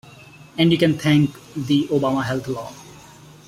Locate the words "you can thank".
0.71-1.35